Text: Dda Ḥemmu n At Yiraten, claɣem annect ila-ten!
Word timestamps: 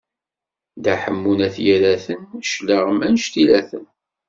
Dda 0.77 0.93
Ḥemmu 1.01 1.33
n 1.37 1.39
At 1.47 1.57
Yiraten, 1.65 2.21
claɣem 2.51 2.99
annect 3.05 3.33
ila-ten! 3.41 3.85